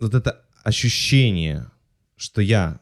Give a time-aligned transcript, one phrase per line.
[0.00, 1.66] вот это ощущение,
[2.16, 2.80] что я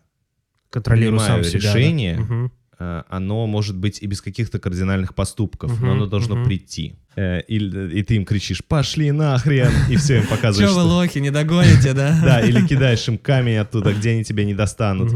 [0.71, 1.73] Контролирую принимаю сам себя.
[1.73, 1.79] да.
[1.79, 2.53] решение, Мгм.
[2.79, 6.45] э, оно может быть и без каких-то кардинальных поступков, Мгм, но оно должно мгм.
[6.47, 6.97] прийти.
[7.17, 11.19] Э, И, и ты им кричишь «пошли нахрен!» и все им показываешь, Че вы лохи,
[11.19, 12.19] не догоните, да?
[12.25, 15.13] Да, или кидаешь им камень оттуда, где они тебя не достанут.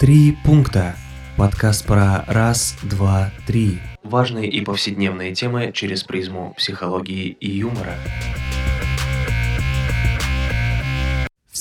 [0.00, 0.96] Три пункта.
[1.36, 3.78] Подкаст про раз, два, три.
[4.02, 7.94] Важные и повседневные темы через призму психологии и юмора.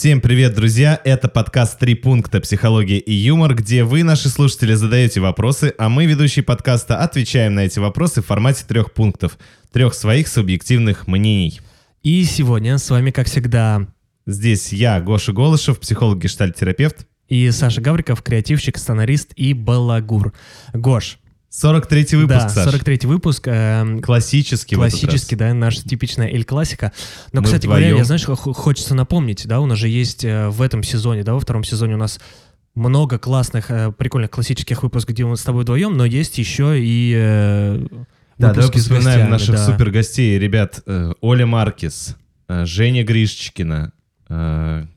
[0.01, 0.99] Всем привет, друзья!
[1.03, 2.41] Это подкаст «Три пункта.
[2.41, 7.59] Психология и юмор», где вы, наши слушатели, задаете вопросы, а мы, ведущие подкаста, отвечаем на
[7.59, 9.37] эти вопросы в формате трех пунктов,
[9.71, 11.61] трех своих субъективных мнений.
[12.01, 13.89] И сегодня с вами, как всегда,
[14.25, 17.05] Здесь я, Гоша Голышев, психолог-гештальт-терапевт.
[17.27, 20.33] и Саша Гавриков, креативщик, сценарист и балагур.
[20.73, 21.19] Гош,
[21.51, 22.65] 43-й выпуск, да, Саш.
[22.65, 26.93] 43 выпуск, эм, Классический классический, да, наша типичная эль-классика.
[27.33, 27.97] Но, Мы кстати говоря, вдвоем.
[27.97, 31.33] я, знаешь, хо- хочется напомнить, да, у нас же есть э, в этом сезоне, да,
[31.33, 32.19] во втором сезоне у нас
[32.73, 37.13] много классных, э, прикольных классических выпусков, где мы с тобой вдвоем, но есть еще и
[37.17, 37.85] э,
[38.37, 39.65] Да, давай вспоминаем наших да.
[39.65, 40.81] супер гостей, ребят.
[40.85, 42.15] э, Оля Маркис,
[42.47, 44.00] э, Женя Гришечкина, э,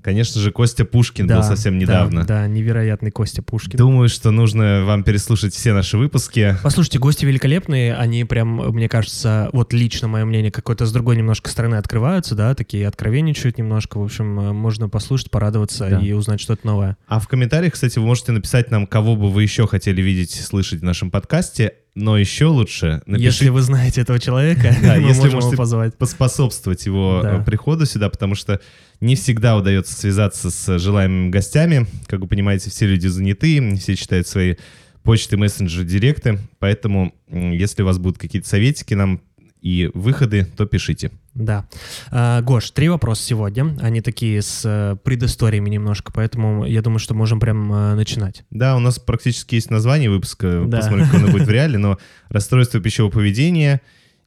[0.02, 2.24] конечно же, Костя Пушкин Да, был совсем да, недавно.
[2.24, 3.76] Да, невероятный Костя Пушкин.
[3.78, 6.56] Думаю, что нужно вам переслушать все наши выпуски.
[6.62, 11.50] Послушайте, гости великолепные, они прям, мне кажется, вот лично мое мнение, какой-то с другой немножко
[11.50, 15.98] стороны открываются, да, такие откровенничают немножко, в общем, э, можно послушать, порадоваться Да.
[16.00, 16.96] и узнать что-то новое.
[17.08, 20.80] А в комментариях, кстати, вы можете написать нам, кого бы вы еще хотели видеть, слышать
[20.80, 21.74] в нашем подкасте.
[21.94, 25.96] Но еще лучше Если напишите, вы знаете этого человека, Да, мы если можем его позвать.
[25.96, 27.36] поспособствовать его Да.
[27.40, 28.60] э, приходу сюда, потому что
[29.00, 31.86] не всегда удается связаться с желаемыми гостями.
[32.06, 34.56] Как вы понимаете, все люди заняты, все читают свои
[35.02, 36.38] почты, мессенджеры, директы.
[36.58, 39.20] Поэтому, если у вас будут какие-то советики нам
[39.64, 41.10] и выходы, то пишите.
[41.32, 41.66] Да.
[42.10, 43.74] А, Гош, три вопроса сегодня.
[43.80, 48.44] Они такие с э, предысториями немножко, поэтому я думаю, что можем прям э, начинать.
[48.50, 50.78] Да, у нас практически есть название выпуска, Да.
[50.78, 51.98] посмотрим, как оно будет в реале, но
[52.28, 53.80] расстройство пищевого поведения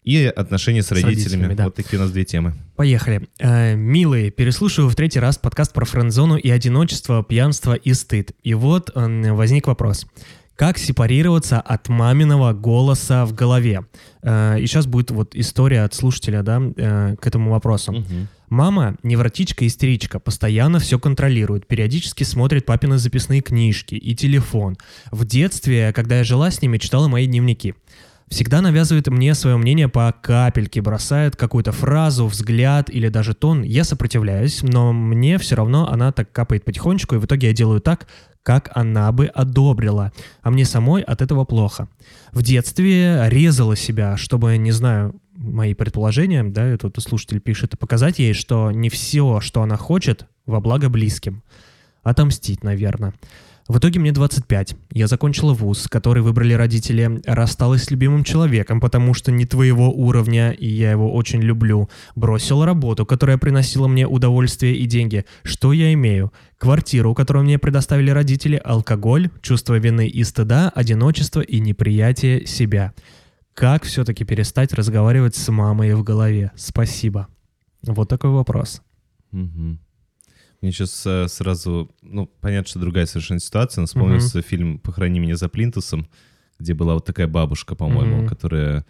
[0.03, 1.13] и отношения с, С родителями.
[1.19, 1.65] родителями, да.
[1.65, 2.55] Вот такие у нас две темы.
[2.75, 3.29] Поехали.
[3.37, 8.31] Э, милые, переслушиваю в третий раз подкаст про френд-зону и одиночество, пьянство и стыд.
[8.43, 10.07] И вот возник вопрос.
[10.57, 13.85] Как сепарироваться от маминого голоса в голове?
[14.23, 18.03] Э, и сейчас будет вот история от слушателя, да, э, к этому вопросу.
[18.49, 24.77] Мама невротичка-истеричка, постоянно все контролирует, периодически смотрит папины записные книжки и телефон.
[25.11, 27.75] В детстве, когда я жила с ними, читала мои дневники.
[28.29, 33.63] Всегда навязывает мне свое мнение по капельке, бросает какую-то фразу, взгляд или даже тон.
[33.63, 37.79] Я сопротивляюсь, но мне все равно она так капает потихонечку, и в итоге я делаю
[37.79, 38.07] так,
[38.47, 40.13] как она бы одобрила.
[40.41, 41.89] А мне самой от этого плохо.
[42.31, 48.19] В детстве резала себя, чтобы, не знаю, мои предположения, да, и тут слушатель пишет, показать
[48.19, 51.43] ей, что не все, что она хочет, во благо близким.
[52.03, 53.13] Отомстить, наверное.
[53.67, 54.75] В итоге мне 25.
[54.91, 60.51] Я закончила вуз, который выбрали родители, рассталась с любимым человеком, потому что не твоего уровня,
[60.51, 61.89] и я его очень люблю.
[62.15, 65.25] Бросила работу, которая приносила мне удовольствие и деньги.
[65.43, 66.31] Что я имею?
[66.57, 72.93] Квартиру, которую мне предоставили родители, алкоголь, чувство вины и стыда, одиночество и неприятие себя.
[73.53, 76.51] Как все-таки перестать разговаривать с мамой в голове?
[76.55, 77.27] Спасибо.
[77.83, 78.81] Вот такой вопрос.
[79.31, 79.79] Мгм.
[80.61, 85.49] Мне сейчас сразу, ну, понятно, что другая совершенно ситуация, но вспомнился фильм «Похорони меня за
[85.49, 86.07] плинтусом»,
[86.59, 88.27] где была вот такая бабушка, по-моему, Мгм.
[88.27, 88.85] которая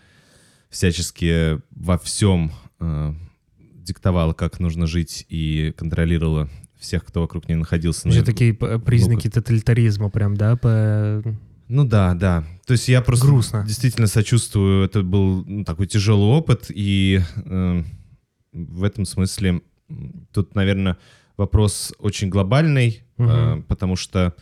[0.70, 3.14] всячески во всем э,
[3.60, 8.08] диктовала, как нужно жить и контролировала всех, кто вокруг нее находился.
[8.08, 10.56] Уже Ну, такие признаки тоталитаризма прям, да?
[10.56, 11.24] По...
[11.68, 12.46] Ну да, да.
[12.66, 13.64] То есть я просто Грустно.
[13.68, 14.86] действительно сочувствую.
[14.86, 17.84] Это был ну, такой тяжелый опыт, и э,
[18.54, 19.62] в этом смысле
[20.32, 20.98] тут, наверное,
[21.38, 23.64] вопрос очень глобальный, э, Мгм.
[23.64, 24.36] потому что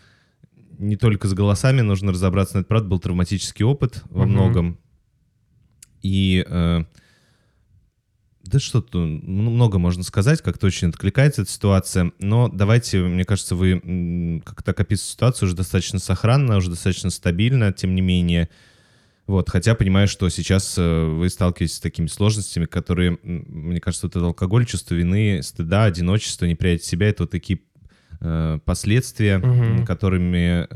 [0.78, 4.32] не только с голосами нужно разобраться, но это, правда, был травматический опыт во Мгм.
[4.34, 4.80] многом.
[6.02, 6.84] И э,
[8.44, 12.12] да что-то много можно сказать, как-то очень откликается эта ситуация.
[12.20, 17.10] Но давайте, мне кажется, вы м, как так описываете ситуацию уже достаточно сохранно, уже достаточно
[17.10, 18.50] стабильно, тем не менее.
[19.28, 24.12] Вот, хотя понимаю, что сейчас э, вы сталкиваетесь с такими сложностями, которые, мне кажется, вот
[24.12, 27.62] этот алкоголь, чувство вины, стыда, одиночество, неприятие себя— это вот такие
[28.22, 29.36] э, последствия,
[29.80, 30.68] м, которыми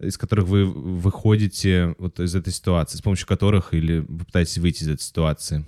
[0.00, 4.84] из которых вы выходите вот из этой ситуации, с помощью которых или вы пытаетесь выйти
[4.84, 5.64] из этой ситуации.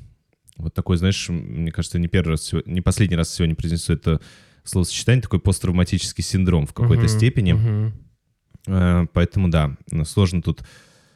[0.56, 4.20] Вот такой, знаешь, мне кажется, не первый раз, не последний раз сегодня произнесу это
[4.62, 7.92] словосочетание, такой посттравматический синдром в какой-то Мгм, степени.
[8.66, 10.62] Э, Поэтому да, сложно тут.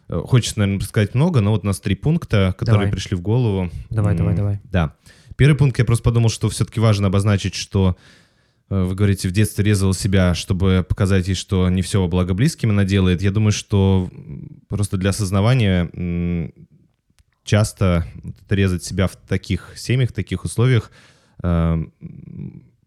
[0.08, 2.92] Э, Хочется, наверное, сказать много, но вот у нас три пункта, которые Давай.
[2.92, 3.70] пришли в голову.
[3.90, 4.60] Давай, давай, давай.
[4.64, 4.94] Да.
[5.36, 7.96] Первый пункт, я просто подумал, что все-таки важно обозначить, что
[8.70, 12.34] э, вы говорите, в детстве резал себя, чтобы показать ей, что не все во благо
[12.34, 13.22] близким она делает.
[13.22, 14.10] Я думаю, что
[14.68, 16.52] просто для осознавания
[17.44, 18.06] часто
[18.48, 20.90] резать себя в таких семьях, в таких условиях
[21.42, 21.84] э,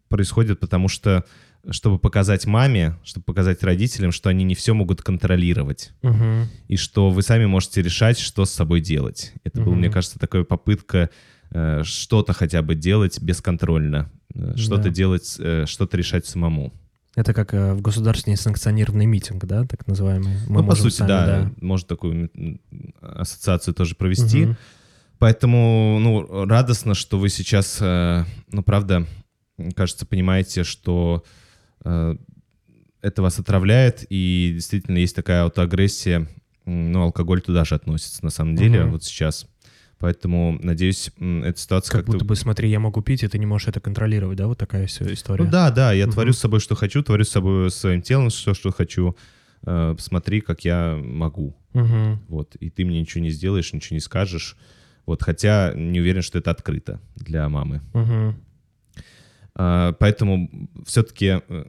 [0.08, 1.24] происходит, потому что
[1.70, 5.92] чтобы показать маме, чтобы показать родителям, что они не все могут контролировать.
[6.02, 6.48] Угу.
[6.68, 9.32] И что вы сами можете решать, что с собой делать.
[9.44, 9.70] Это угу.
[9.70, 11.10] была, мне кажется, такая попытка
[11.50, 14.10] э, что-то хотя бы делать бесконтрольно.
[14.34, 14.90] Э, что-то да.
[14.90, 16.72] делать, э, что-то решать самому.
[17.14, 20.36] Это как э, в государственный санкционированный митинг, да, так называемый?
[20.46, 21.52] Мы ну, по сути, сами, да, да.
[21.60, 22.30] Может такую
[23.00, 24.44] ассоциацию тоже провести.
[24.44, 24.56] Угу.
[25.18, 29.06] Поэтому, ну, радостно, что вы сейчас, э, ну, правда,
[29.74, 31.24] кажется, понимаете, что
[31.80, 36.28] это вас отравляет, и действительно есть такая аутоагрессия,
[36.64, 38.92] ну, алкоголь туда же относится, на самом деле, угу.
[38.92, 39.46] вот сейчас.
[39.98, 43.68] Поэтому, надеюсь, эта ситуация как будто бы, смотри, я могу пить, и ты не можешь
[43.68, 45.44] это контролировать, да, вот такая вся история?
[45.44, 46.12] Ну да, да, я угу.
[46.12, 49.16] творю с собой, что хочу, творю с собой, своим телом все, что хочу.
[49.66, 51.56] Э, смотри, как я могу.
[51.74, 52.20] Угу.
[52.28, 54.56] Вот, и ты мне ничего не сделаешь, ничего не скажешь.
[55.04, 57.80] Вот, хотя не уверен, что это открыто для мамы.
[57.92, 58.34] Угу.
[59.58, 60.48] А, поэтому
[60.86, 61.64] все-таки э,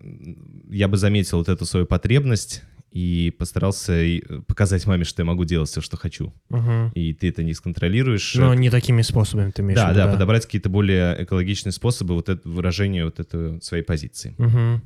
[0.70, 4.04] я бы заметил вот эту свою потребность и постарался
[4.48, 6.32] показать маме, что я могу делать все, что хочу.
[6.52, 6.92] Угу.
[6.94, 8.36] И ты это не сконтролируешь.
[8.36, 10.00] Но не такими способами ты имеешь да, в виду.
[10.00, 14.36] Да, да, подобрать какие-то более экологичные способы вот это выражения вот этой своей позиции.
[14.38, 14.82] Угу.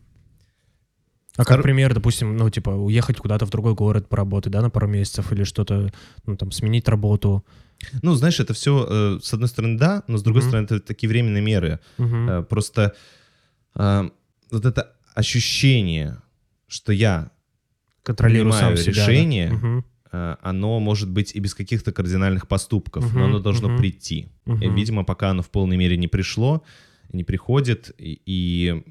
[1.36, 4.88] А как пример, допустим, ну, типа, уехать куда-то в другой город поработать, да, на пару
[4.88, 5.92] месяцев или что-то,
[6.26, 7.44] ну, там, сменить работу.
[8.01, 11.09] Ну, знаешь, это все, э, с одной стороны, да, но с другой стороны, это такие
[11.09, 11.80] временные меры.
[11.97, 12.94] Э, просто
[13.75, 14.09] э,
[14.51, 16.21] вот это ощущение,
[16.68, 17.31] что я
[18.03, 19.83] контролирую сам решение, да?
[20.12, 24.30] э, оно может быть и без каких-то кардинальных поступков, но оно должно прийти.
[24.45, 26.63] И, видимо, пока оно в полной мере не пришло,
[27.12, 28.83] не приходит, и, и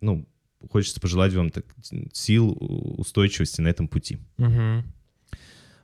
[0.00, 0.28] ну,
[0.70, 1.64] хочется пожелать вам так,
[2.12, 2.56] сил,
[2.98, 4.18] устойчивости на этом пути.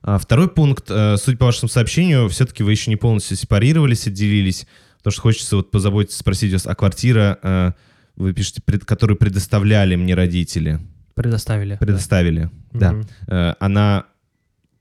[0.07, 4.65] А второй пункт, э, судя по вашему сообщению, все-таки вы еще не полностью сепарировались, отделились,
[4.99, 7.71] потому что хочется вот позаботиться, спросить вас, а квартира, э,
[8.15, 10.79] вы пишете, которую предоставляли мне родители?
[11.13, 11.75] Предоставили.
[11.75, 12.93] Предоставили, да.
[13.27, 13.49] да.
[13.49, 13.55] Угу.
[13.59, 14.05] Она,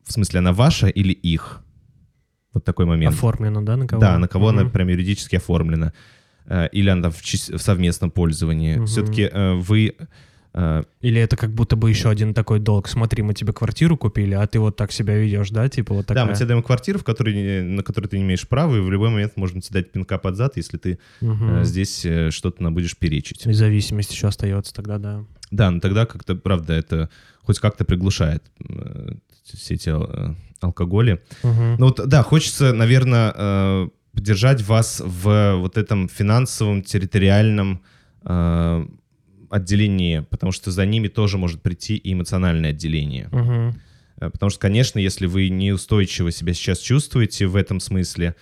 [0.04, 1.60] в смысле, она ваша или их?
[2.52, 3.12] Вот такой момент.
[3.12, 4.00] Оформлена, да, на кого?
[4.00, 4.56] Да, на кого угу.
[4.56, 5.92] она прям юридически оформлена.
[6.70, 8.76] Или она в, в совместном пользовании.
[8.76, 8.86] Угу.
[8.86, 10.04] Все-таки вы Э,
[10.56, 12.88] Или это как будто бы еще один такой долг.
[12.88, 15.68] Смотри, мы тебе квартиру купили, а ты вот так себя ведешь, да?
[15.68, 16.24] Типа вот такая...
[16.24, 18.90] Да, мы тебе даем квартиру, в которой, на которой ты не имеешь права, и в
[18.90, 21.62] любой момент можем тебе дать пинка под зад, если ты угу.
[21.62, 23.44] здесь э, что-то нам будешь перечить.
[23.44, 25.24] Независимость еще остается тогда, да.
[25.50, 27.10] Да, но тогда как-то, правда, это
[27.42, 28.42] хоть как-то приглушает
[29.44, 29.92] все эти
[30.64, 31.20] алкоголи.
[31.42, 31.62] Угу.
[31.78, 37.82] Ну вот, да, хочется, наверное, поддержать вас в вот этом финансовом, территориальном
[39.50, 43.28] отделение, потому что за ними тоже может прийти и эмоциональное отделение.
[43.32, 44.30] Угу.
[44.32, 48.34] Потому что, конечно, если вы неустойчиво себя сейчас чувствуете в этом смысле,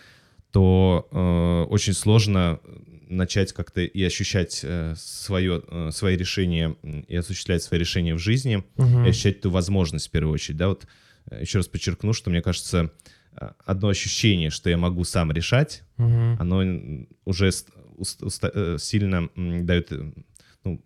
[0.52, 2.60] то э, очень сложно
[3.08, 6.76] начать как-то и ощущать э, свое, э, свои решения
[7.08, 9.04] и осуществлять свои решения в жизни, угу.
[9.04, 10.58] и ощущать эту возможность в первую очередь.
[10.58, 10.86] Да, вот
[11.30, 12.92] э, еще раз подчеркну, что мне кажется,
[13.36, 16.36] э, одно ощущение, что я могу сам решать, угу.
[16.38, 17.50] оно уже
[18.78, 19.92] сильно дает
[20.64, 20.80] ну,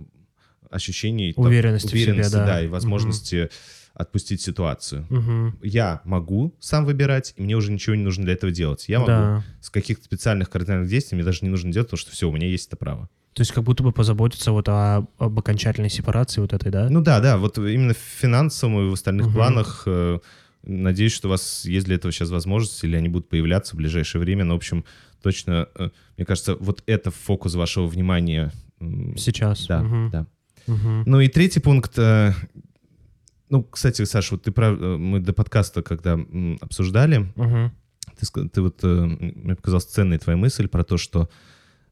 [0.71, 2.47] ощущений уверенности, уверенности в себе, да.
[2.47, 3.51] да, и возможности угу.
[3.95, 5.07] отпустить ситуацию.
[5.11, 5.59] Угу.
[5.63, 8.89] Я могу сам выбирать, и мне уже ничего не нужно для этого делать.
[8.89, 9.45] Я могу да.
[9.61, 12.47] с каких-то специальных кардинальных действий мне даже не нужно делать, потому что все, у меня
[12.47, 13.09] есть это право.
[13.35, 16.89] То есть как будто бы позаботиться вот о, об окончательной сепарации вот этой, да?
[16.91, 19.35] Ну да, да, вот именно в финансовом и в остальных угу.
[19.35, 20.19] планах э,
[20.65, 24.21] надеюсь, что у вас есть для этого сейчас возможность, или они будут появляться в ближайшее
[24.21, 24.45] время.
[24.45, 24.85] Но, в общем,
[25.23, 28.53] точно, э, мне кажется, вот это фокус вашего внимания.
[29.17, 29.67] Сейчас.
[29.67, 30.11] Да, угу.
[30.11, 30.27] да.
[30.67, 31.03] Угу.
[31.07, 31.99] Ну и третий пункт.
[31.99, 32.33] Э,
[33.49, 36.19] ну, кстати, Саша, вот ты прав, э, мы до подкаста, когда
[36.61, 37.73] обсуждали, угу.
[38.19, 41.29] ты, ты вот, э, мне показалась ценной твоя мысль про то, что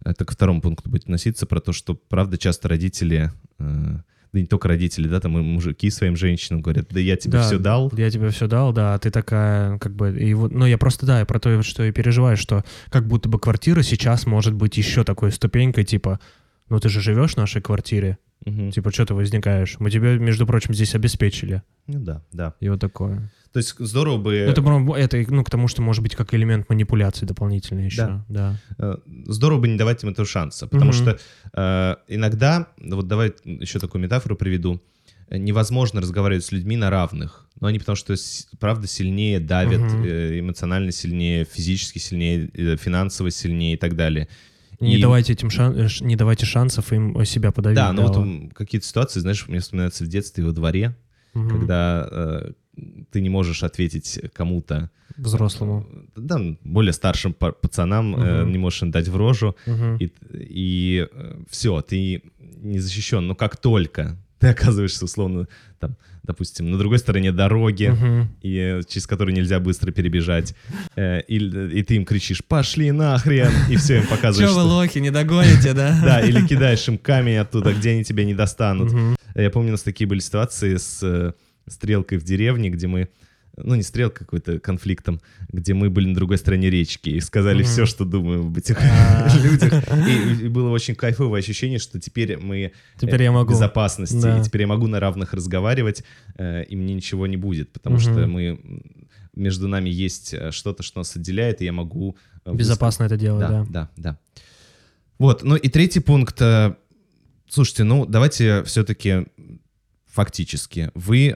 [0.04, 4.68] это ко второму пункту будет относиться, про то, что, правда, часто родители, да не только
[4.68, 7.92] родители, да, там и мужики своим женщинам говорят, да я тебе да, все дал.
[7.96, 11.06] Я тебе все дал, да, а ты такая, как бы, и вот, ну я просто,
[11.06, 14.76] да, я про то, что и переживаю, что как будто бы квартира сейчас может быть
[14.76, 16.20] еще такой ступенькой, типа,
[16.68, 18.70] ну ты же живешь в нашей квартире, Угу.
[18.70, 19.76] Типа, что ты возникаешь?
[19.80, 21.62] Мы тебя, между прочим, здесь обеспечили.
[21.86, 22.54] Ну да, да.
[22.60, 23.32] И вот такое.
[23.52, 24.34] То есть здорово бы...
[24.34, 24.60] Это,
[24.96, 28.02] это ну, к тому, что может быть как элемент манипуляции дополнительный еще.
[28.02, 28.24] Да.
[28.28, 28.60] да.
[28.78, 30.96] Э, здорово бы не давать им этого шанса, потому угу.
[30.96, 31.18] что
[31.54, 34.80] э, иногда, вот давай еще такую метафору приведу,
[35.30, 37.48] невозможно разговаривать с людьми на равных.
[37.58, 38.14] Но они потому что,
[38.60, 40.04] правда, сильнее давят, Мгм.
[40.04, 44.28] э, эмоционально сильнее, физически сильнее, э, финансово сильнее и так далее.
[44.80, 47.76] Не И- давайте этим шан- э, не давайте шансов им себя подавить.
[47.76, 50.94] Да, ну вот какие-то ситуации, знаешь, мне вспоминается в детстве во дворе,
[51.34, 51.48] Мгм.
[51.48, 52.52] когда э,
[53.10, 55.86] ты не можешь ответить кому-то, взрослому.
[55.90, 58.52] э, да, более старшим па- пацанам, э, Мгм.
[58.52, 59.96] не можешь им дать в рожу, Мгм.
[59.98, 61.06] и,
[61.48, 62.22] все, ты
[62.62, 63.26] не защищен.
[63.26, 65.46] Но как только ты оказываешься, условно,
[65.78, 68.28] там, допустим, на другой стороне дороги, Мгм.
[68.42, 70.54] и, э, через которую нельзя быстро перебежать,
[70.96, 74.98] э, и, и ты им кричишь «пошли нахрен!» и все, им показываешь, Чё вы, лохи,
[74.98, 75.98] не догоните, да?
[76.04, 78.92] Да, или кидаешь им камень оттуда, где они тебя не достанут.
[79.34, 81.32] Я помню, у нас такие были ситуации с э,
[81.68, 83.08] стрелкой в деревне, где мы,
[83.56, 85.20] ну не стрелка какой-то конфликтом,
[85.52, 87.64] где мы были на другой стороне речки и сказали Мгм.
[87.66, 89.28] все, что думаем об этих А.
[89.42, 89.84] людях.
[90.08, 93.50] И, и было очень кайфовое ощущение, что теперь мы Теперь э, в могу.
[93.52, 94.38] безопасности, Да.
[94.40, 96.04] и теперь я могу на равных разговаривать,
[96.36, 98.60] э, и мне ничего не будет, потому что мы
[99.34, 103.40] между нами есть э, что-то, что нас отделяет, и я могу э, Безопасно это делать,
[103.48, 103.66] да, да.
[103.68, 104.18] да, да.
[105.18, 106.40] Вот, ну и третий пункт.
[106.42, 106.74] э,
[107.48, 109.26] Слушайте, ну давайте все-таки
[110.06, 110.90] фактически.
[110.94, 111.34] Вы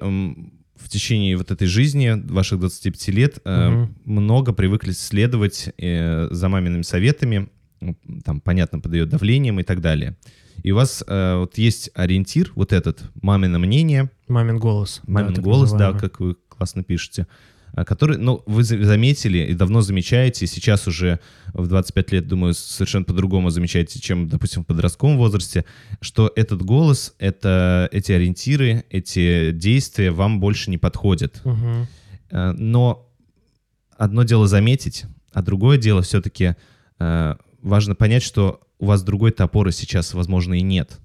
[0.81, 3.95] в течение вот этой жизни, ваших 25 лет, э, Мгм.
[4.05, 7.49] много привыкли следовать э, за мамиными советами,
[7.81, 10.17] м, там, понятно, под ее давлением и так далее.
[10.63, 15.01] И у вас э, вот есть ориентир, вот этот, мамино мнение, Мамин голос.
[15.07, 17.27] да, Мамин так голос, да, как вы классно пишете,
[17.87, 21.21] который, ну, вы за- заметили и давно замечаете, сейчас уже
[21.53, 25.65] в 25 лет, думаю, совершенно по-другому замечаете, чем, допустим, в подростковом возрасте,
[26.01, 31.43] что этот голос, это, эти ориентиры, эти действия вам больше не подходят.
[32.31, 33.09] Э, Но
[33.97, 36.55] одно дело заметить, а другое дело все-таки
[37.63, 40.99] важно понять, что у вас другой-то опоры сейчас, возможно, и нет.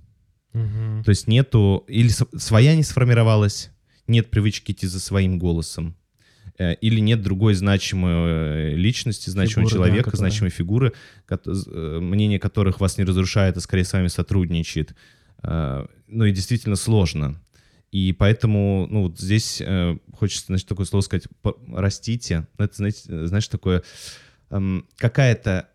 [0.53, 1.03] Мгм.
[1.03, 3.71] То есть нету, или своя не сформировалась,
[4.07, 6.04] нет привычки идти за своим голосом, э,
[6.81, 10.93] или нет другой значимой э, личности, значимого Фигуры, да, человека, которая- значимой фигуры,
[11.29, 14.95] э, мнение которых вас не разрушает, а скорее с вами сотрудничает.
[15.43, 17.41] Э, Ну и действительно сложно.
[17.91, 21.27] И поэтому, ну, вот здесь э, хочется, значит, такое слово сказать,
[21.73, 22.47] растите.
[22.57, 23.83] Ну, Это, знаете, знаешь, такое,
[24.49, 25.69] эм, какая-то,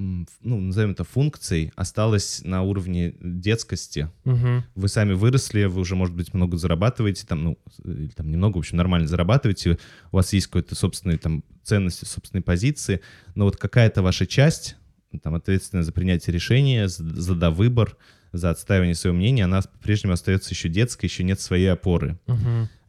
[0.00, 4.64] ну, назовем это функцией, осталась на уровне детскости, Мгм.
[4.74, 8.60] вы сами выросли, вы уже, может быть, много зарабатываете, там, ну, или там немного, в
[8.60, 9.78] общем, нормально зарабатываете,
[10.12, 13.00] у вас есть какой-то собственные там ценности, собственные позиции,
[13.34, 14.76] но вот какая-то ваша часть,
[15.22, 17.96] там, ответственная за принятие решения, за, за да, выбор,
[18.32, 22.18] за отстаивание своего мнения, она по-прежнему остается еще детской, еще нет своей опоры.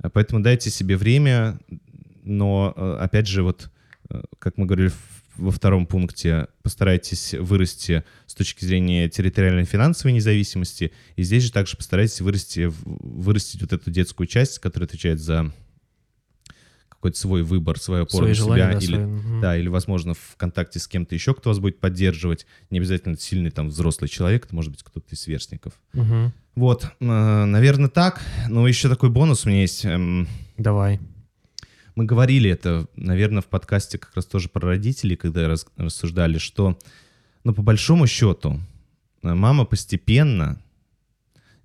[0.03, 1.59] А Поэтому дайте себе время,
[2.23, 3.69] но, э, опять же, вот,
[4.09, 10.13] э, как мы говорили в- во втором пункте, постарайтесь вырасти с точки зрения территориальной финансовой
[10.13, 15.51] независимости, и здесь же также постарайтесь вырасти, вырастить вот эту детскую часть, которая отвечает за
[16.89, 20.77] какой-то свой выбор, свою опору на себя, да, или, свои, да, или, возможно, в контакте
[20.77, 24.71] с кем-то еще, кто вас будет поддерживать, не обязательно сильный там взрослый человек, это может
[24.71, 25.73] быть кто-то из сверстников.
[25.93, 26.31] Мгм.
[26.53, 28.21] Вот, наверное, так.
[28.49, 29.85] Но еще такой бонус у меня есть.
[29.85, 30.99] эм, Давай.
[31.95, 36.77] Мы говорили это, наверное, в подкасте как раз тоже про родителей, когда раз- рассуждали, что,
[37.43, 38.59] ну, по большому счету,
[39.23, 40.61] э, мама постепенно,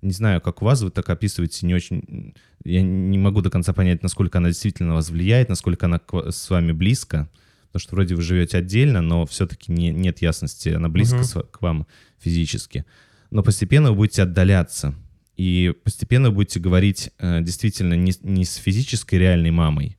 [0.01, 3.73] не знаю, как у вас, вы так описываете, не очень, я не могу до конца
[3.73, 7.29] понять, насколько она действительно на вас влияет, насколько она с вами близко,
[7.67, 11.61] потому что вроде вы живете отдельно, но все-таки не, нет ясности, она близко ва- к
[11.61, 11.87] вам
[12.19, 12.85] физически.
[13.31, 14.93] Но постепенно вы будете отдаляться,
[15.37, 19.97] и постепенно вы будете говорить э, действительно не, не с физической реальной мамой,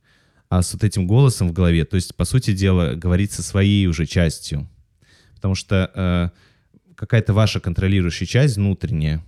[0.49, 1.85] а с вот этим голосом в голове.
[1.85, 4.69] То есть, по сути дела, говорить со своей уже частью.
[5.35, 9.23] Потому что э, какая-то ваша контролирующая часть внутренняя,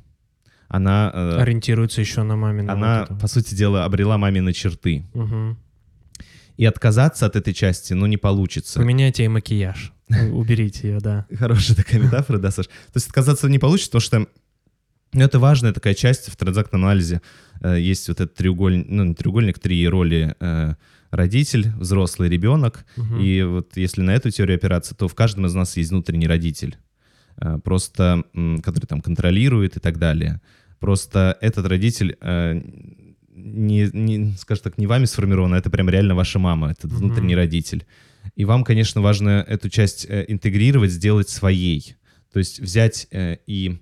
[0.68, 2.72] она, э, Ориентируется еще на мамину.
[2.72, 5.04] она вот по сути дела, обрела мамины черты.
[5.14, 5.58] Мгм.
[6.56, 8.78] И отказаться от этой части, ну, не получится.
[8.78, 9.92] Поменяйте ей макияж.
[10.32, 11.26] Уберите ее, да.
[11.36, 12.66] Хорошая такая метафора, да, Саш?
[12.66, 14.30] То есть отказаться не получится, потому что
[15.12, 17.20] ну, это важная такая часть в транзактном анализе.
[17.62, 20.74] Э, Есть вот этот треугольник, ну, не треугольник, три роли э,
[21.10, 22.84] родитель, взрослый, ребенок.
[22.96, 23.20] Мгм.
[23.20, 26.76] И вот если на эту теорию опираться, то в каждом из нас есть внутренний родитель,
[27.36, 28.24] э, просто
[28.62, 30.40] который там контролирует и так далее.
[30.78, 32.60] Просто этот родитель э,
[33.34, 37.00] не, не, скажем так, не вами сформирован, а это прям реально ваша мама, этот Мгм.
[37.00, 37.86] внутренний родитель.
[38.36, 41.96] И вам, конечно, важно эту часть э, интегрировать, сделать своей.
[42.32, 43.80] То есть взять и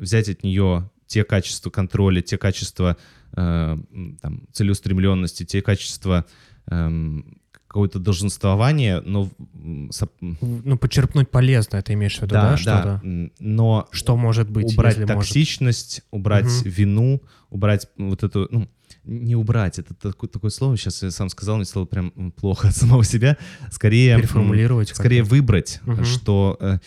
[0.00, 2.96] взять от нее те качества контроля, те качества
[3.36, 3.76] э,
[4.22, 6.24] там, целеустремленности, те качества
[6.68, 9.28] эм, какое-то долженствование, но...
[9.52, 13.00] Ну, почерпнуть полезно, это имеешь в виду, да, да, что-то?
[13.04, 15.28] да, но Что может быть, убрать если может?
[15.28, 16.70] токсичность, убрать Мгм.
[16.70, 18.66] вину, убрать вот эту, ну,
[19.04, 22.76] не убрать, это такое, такое слово, сейчас я сам сказал, мне стало прям плохо от
[22.76, 23.36] самого себя,
[23.70, 24.16] скорее...
[24.16, 25.34] Переформулировать Скорее как-то.
[25.34, 26.04] выбрать, Мгм.
[26.06, 26.78] что э,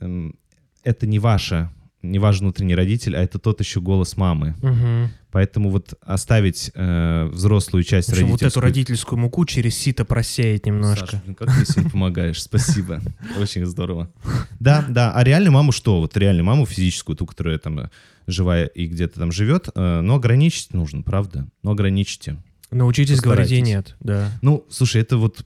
[0.00, 0.38] эм,
[0.84, 1.70] это не ваша,
[2.04, 4.54] не ваш внутренний родитель, а это тот еще голос мамы.
[4.62, 5.10] Мгм.
[5.30, 8.50] Поэтому вот оставить э, взрослую часть общем, вот родительскую...
[8.50, 11.06] эту родительскую муку через сито просеять немножко.
[11.06, 13.00] Саша, блин, как ты сегодня помогаешь, спасибо.
[13.38, 14.10] Очень здорово.
[14.60, 15.12] Да, да.
[15.12, 16.00] А реальную маму что?
[16.00, 17.90] Вот реальную маму физическую, ту, которая там э,
[18.26, 21.48] живая и где-то там живет, э, но ограничить нужно, правда?
[21.62, 22.36] Но ограничьте.
[22.70, 23.68] Научитесь говорить Постарайтесь.
[23.68, 24.30] нет, да.
[24.42, 25.44] Ну, слушай, это вот...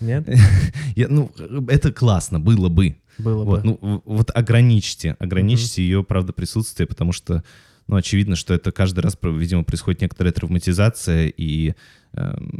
[0.00, 0.28] Нет?
[0.96, 1.32] я- ну,
[1.68, 2.96] это классно, было бы.
[3.18, 3.78] Было Вот, бы.
[3.80, 7.42] ну, вот ограничьте, ограничьте ее, правда, присутствие, потому что,
[7.86, 11.74] ну, очевидно, что это каждый раз, видимо, происходит некоторая травматизация, и
[12.14, 12.50] эм,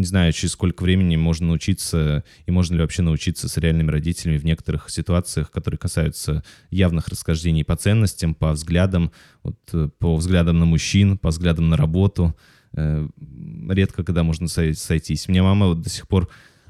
[0.00, 4.38] не знаю, через сколько времени можно научиться, и можно ли вообще научиться с реальными родителями
[4.38, 9.12] в некоторых ситуациях, которые касаются явных расхождений по ценностям, по взглядам,
[9.42, 12.34] вот, э, по взглядам на мужчин, по взглядам на работу.
[12.74, 13.06] Э,
[13.70, 15.28] Редко когда можно сой- сойтись.
[15.28, 16.28] Мне мама вот до сих пор э,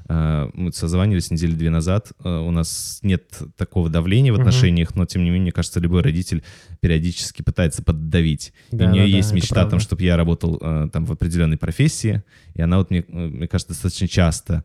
[0.09, 2.11] мы созванивались недели две назад.
[2.23, 6.01] э, У нас нет такого давления в отношениях, но тем не менее, мне кажется, любой
[6.01, 6.43] родитель
[6.79, 8.51] периодически пытается поддавить.
[8.71, 11.05] И Да, у нее да, да, есть это мечта там, чтобы я работал э, там
[11.05, 12.23] в определенной профессии.
[12.55, 14.63] И она вот мне, э, мне кажется, достаточно часто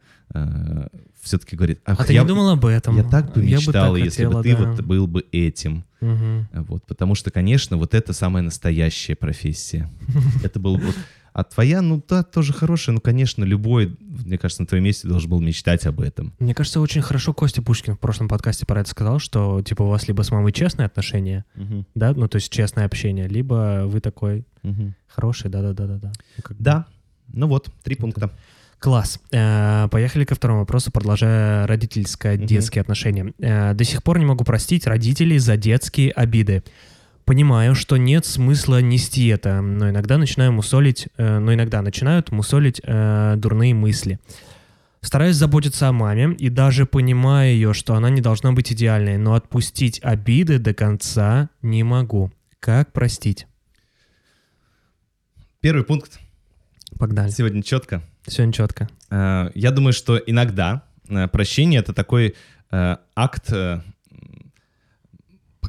[1.21, 2.97] все-таки говорит: А ты я, не думал об этом?
[2.97, 4.71] я так бы Я мечтала, так если хотела, бы ты да.
[4.71, 5.85] вот был бы этим.
[6.01, 6.49] Мгм.
[6.69, 9.91] Вот, потому что, конечно, вот это самая настоящая профессия.
[10.43, 10.93] Это был бы...
[11.35, 12.95] А твоя, ну да, тоже хорошая.
[12.95, 16.33] Ну, конечно, любой, мне кажется, на твоем месте должен был мечтать об этом.
[16.39, 19.89] Мне кажется, очень хорошо Костя Пушкин в прошлом подкасте про это сказал, что типа у
[19.89, 21.45] вас либо с мамой честные отношения,
[21.97, 24.95] да, ну то есть честное общение, либо вы такой Мгм.
[25.09, 26.13] хороший, да-да-да-да-да.
[26.37, 26.57] Ну.
[26.61, 26.87] Да,
[27.33, 28.31] ну вот, три пункта.
[28.79, 29.19] Класс.
[29.33, 33.33] Э, Поехали ко второму вопросу, продолжая родительско-детские отношения.
[33.39, 36.63] Э, До сих пор не могу простить родителей за детские обиды.
[37.25, 42.83] Понимаю, что нет смысла нести это, но иногда начинаю мусолить, э, но иногда начинают мусолить
[42.85, 44.19] э, дурные мысли.
[45.01, 49.35] Стараюсь заботиться о маме и даже понимаю ее, что она не должна быть идеальной, но
[49.35, 52.31] отпустить обиды до конца не могу.
[52.61, 53.47] Как простить?
[55.61, 56.21] Первый пункт.
[56.99, 57.31] Погнали.
[57.31, 58.03] Сегодня четко.
[58.27, 58.89] Все четко.
[59.11, 62.35] Э, Я думаю, что иногда э, прощение— это такой
[62.71, 63.51] э, акт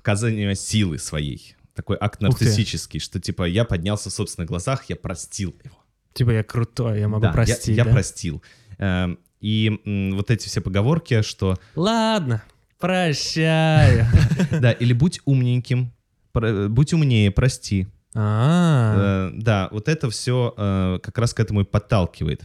[0.06, 1.56] показания силы своей.
[1.74, 5.76] Такой акт нарциссический, что типа я поднялся в собственных глазах, я простил его.
[6.13, 7.76] Типа я крутой, я могу Да, я- простить.
[7.76, 7.91] Я, да?
[7.91, 8.41] простил.
[8.78, 9.82] Эм, И
[10.15, 12.44] вот эти все поговорки, что Ладно,
[12.80, 14.06] прощаю.
[14.62, 15.91] да, или будь умненьким,
[16.34, 17.88] будь умнее, прости.
[18.13, 22.44] А, Э, Да, вот это все как раз к этому и подталкивает.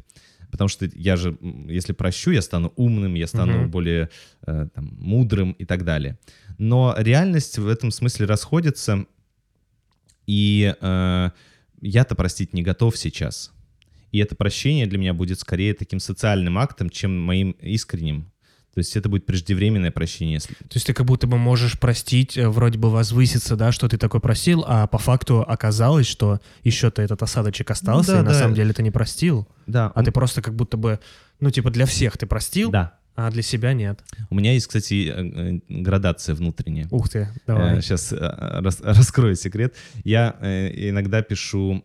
[0.50, 3.70] Потому что я же, если прощу, я стану умным, я стану Мгм.
[3.70, 4.10] более
[4.46, 6.18] э, там, мудрым и так далее.
[6.58, 9.06] Но реальность в этом смысле расходится,
[10.26, 11.30] и э,
[11.80, 13.52] я-то простить не готов сейчас.
[14.12, 18.30] И это прощение для меня будет скорее таким социальным актом, чем моим искренним.
[18.74, 20.34] То есть это будет преждевременное прощение.
[20.34, 23.88] если- то есть ты как будто бы можешь простить, э, вроде бы возвыситься, да, что
[23.88, 28.30] ты такой просил, а по факту оказалось, что еще-то этот осадочек остался, да, и на
[28.30, 28.38] да.
[28.38, 29.48] самом деле ты не простил.
[29.66, 31.00] Да, А ты просто как будто бы,
[31.40, 32.94] ну, типа для всех ты простил, да.
[33.16, 34.00] а для себя нет.
[34.30, 36.86] У меня есть, кстати, э, э, градация внутренняя.
[36.90, 37.82] Ух ты, давай.
[37.82, 38.12] Сейчас
[38.82, 39.74] раскрою секрет.
[40.04, 41.84] Я иногда пишу,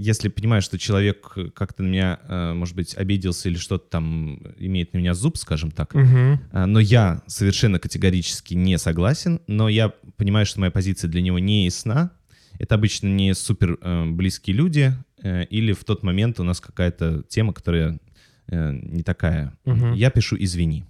[0.00, 4.94] если понимаю, что человек как-то на меня, э, может быть, обиделся или что-то там имеет
[4.94, 10.46] на меня зуб, скажем так, э, но я совершенно категорически не согласен, но я понимаю,
[10.46, 12.12] что моя позиция для него не ясна.
[12.58, 17.22] Это обычно не супер э, близкие люди, э, или в тот момент у нас какая-то
[17.28, 18.00] тема, которая
[18.48, 19.52] э, не такая.
[19.66, 19.92] Мгм.
[19.92, 20.84] Я пишу «извини».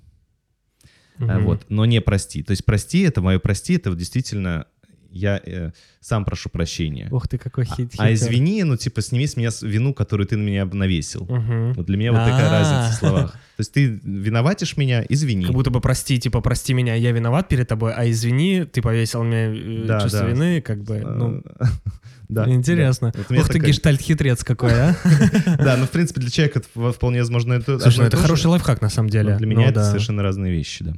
[1.18, 1.44] Мгм.
[1.44, 2.44] Вот, но не прости.
[2.44, 4.66] То есть прости, это мое прости, это вот действительно
[5.11, 5.70] я э,
[6.01, 7.09] сам прошу прощения.
[7.11, 7.92] Ух ты, какой хит.
[7.99, 11.25] А извини, ну типа сними с меня вину, которую ты на меня навесил.
[11.29, 11.73] Мгм.
[11.75, 12.51] Вот для меня вот такая А.
[12.51, 13.33] разница в словах.
[13.57, 15.44] То есть ты виноватишь меня, извини.
[15.46, 19.23] Как будто бы прости, типа, прости меня, я виноват перед тобой, а извини, ты повесил
[19.23, 20.27] мне э, Да, чувство да.
[20.29, 21.42] вины, как бы, ну,
[22.29, 23.12] да, интересно.
[23.14, 23.20] да.
[23.29, 24.96] Вот Ух ты, такая- гештальт-хитрец какой, а?
[25.59, 28.81] Да, ну в принципе для человека это вполне возможно это Слушай, ну это хороший лайфхак
[28.81, 29.37] на самом но деле.
[29.37, 29.85] Для Ну меня это да.
[29.90, 30.94] совершенно разные вещи, да.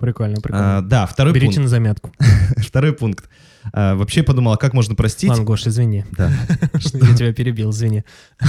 [0.00, 0.82] Прикольно, А, прикольно.
[0.82, 1.62] Да, второй Берите пункт.
[1.64, 2.10] на заметку.
[2.56, 3.28] Второй пункт.
[3.72, 5.28] А, Вообще подумал, а как можно простить?
[5.28, 6.04] Ладно, Гош, извини.
[6.12, 6.32] Да.
[6.72, 8.04] Я тебя перебил, извини.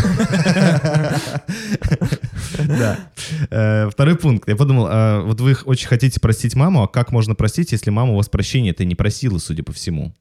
[2.67, 2.99] Да.
[3.49, 4.47] Э, Второй пункт.
[4.47, 8.13] Я подумал, а, вот вы очень хотите простить маму, а как можно простить, если мама
[8.13, 10.13] у вас прощения-то не просила, судя по всему?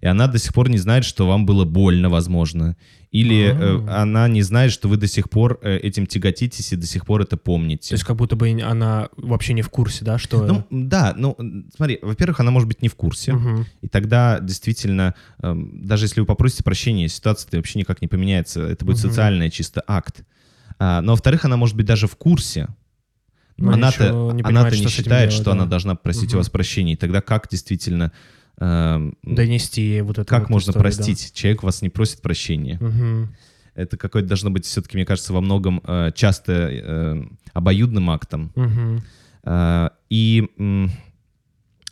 [0.00, 2.76] И она до сих пор не знает, что вам было больно, возможно.
[3.10, 3.54] Или э,
[3.88, 4.02] А.
[4.02, 7.22] она не знает, что вы до сих пор э, этим тяготитесь и до сих пор
[7.22, 7.88] это помните.
[7.88, 10.46] То есть как будто бы она вообще не в курсе, да, что...
[10.46, 11.36] Ну, да, ну,
[11.76, 13.66] смотри, во-первых, она может быть не в курсе, Мгм.
[13.82, 18.84] и тогда действительно, эм, даже если вы попросите прощения, ситуация вообще никак не поменяется, это
[18.84, 19.08] будет Мгм.
[19.10, 20.22] социальный чисто акт.
[20.78, 22.68] А, но, во-вторых, она может быть даже в курсе,
[23.58, 25.70] Но она-то, ничего не она-то понимает, не с этим считает, делать, что она да.
[25.70, 26.36] должна просить Мгм.
[26.36, 28.12] у вас прощения, и тогда как действительно...
[28.58, 30.96] эм, Донести вот это как вот можно историю, да.
[30.96, 31.32] простить?
[31.34, 32.78] Человек вас не просит прощения.
[32.80, 33.34] Мгм.
[33.74, 38.52] Это какое-то должно быть все-таки, мне кажется, во многом э, часто э, обоюдным актом.
[38.54, 39.02] Мгм.
[39.44, 40.48] А, И,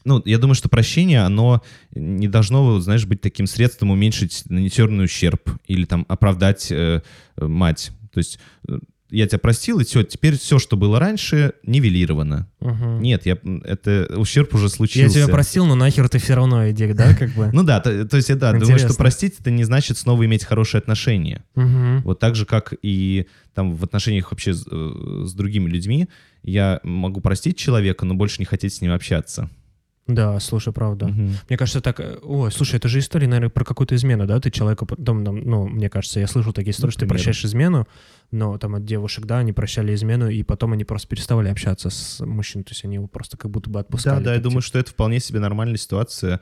[0.05, 5.51] ну, я думаю, что прощение, оно не должно, знаешь, быть таким средством уменьшить нанесенный ущерб
[5.67, 7.03] или там оправдать э,
[7.37, 7.93] э, мать.
[8.13, 8.79] То есть э,
[9.11, 12.49] я тебя простил, и все, теперь все, что было раньше, нивелировано.
[12.61, 13.01] Мгм.
[13.01, 15.15] Нет, я, это ущерб уже Я случился.
[15.15, 17.51] тебя простил, но нахер ты все равно иди, да, как бы?
[17.53, 20.45] Ну да, то, то есть я да, думаю, что простить это не значит снова иметь
[20.45, 21.45] хорошие отношения.
[21.55, 26.09] Вот так же, как и там в отношениях вообще с, э, с другими людьми,
[26.45, 29.51] я могу простить человека, но больше не хотеть с ним общаться.
[30.09, 31.07] Да, слушай, правда.
[31.09, 31.35] Мгм.
[31.49, 32.01] Мне кажется, так...
[32.01, 34.41] э, Ой, слушай, это же история, наверное, про какую-то измену, да?
[34.41, 34.87] Ты человеку...
[34.87, 37.87] потом, там, ну, мне кажется, я слышал такие истории, что ты прощаешь измену,
[38.31, 42.25] но там от девушек, да, они прощали измену, и потом они просто переставали общаться с
[42.25, 44.25] мужчиной, то есть они его просто как будто бы Да, отпускали.
[44.25, 44.67] да, я так, думаю, типа.
[44.69, 46.41] что это вполне себе нормальная ситуация.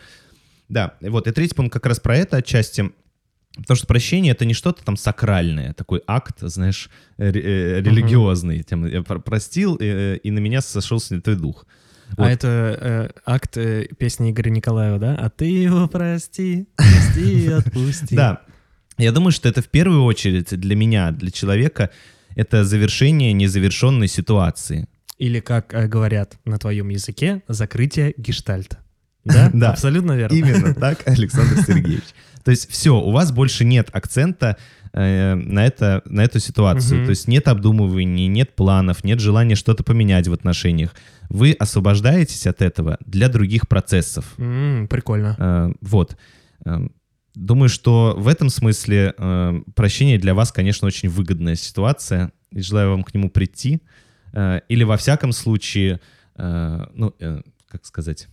[0.68, 2.92] Да, и вот, и третий пункт как раз про это отчасти.
[3.56, 8.62] Потому что прощение— это не что-то там сакральное, такой акт, знаешь, ре- э, религиозный.
[8.62, 11.66] Тем, я про- простил, э, и на меня сошел святой дух.
[12.16, 12.28] А Вот.
[12.28, 12.48] это
[12.80, 15.14] э, акт э, песни Игоря Николаева, да?
[15.16, 18.14] А ты его прости, прости и отпусти.
[18.14, 18.42] Да,
[18.98, 21.90] я думаю, что это в первую очередь для меня, для человека,
[22.34, 24.88] это завершение незавершенной ситуации.
[25.18, 28.78] Или, как э, говорят на твоем языке, закрытие гештальта.
[29.24, 29.50] Да?
[29.54, 29.70] Да.
[29.70, 30.34] Абсолютно верно.
[30.34, 32.04] Именно так, Александр Сергеевич.
[32.44, 34.56] То есть все, у вас больше нет акцента
[34.96, 36.98] э, на, это, на эту ситуацию.
[36.98, 37.06] Мгм.
[37.06, 40.94] То есть нет обдумываний, нет планов, нет желания что-то поменять в отношениях.
[41.28, 44.34] Вы освобождаетесь от этого для других процессов.
[44.38, 45.36] М, Прикольно.
[45.38, 46.16] Э, вот.
[46.64, 46.88] Э,
[47.36, 52.32] Думаю, что в этом смысле э, прощение для вас, конечно, очень выгодная ситуация.
[52.50, 53.82] И желаю вам к нему прийти.
[54.32, 56.00] Э, или во всяком случае,
[56.36, 58.28] э, ну, э, как сказать,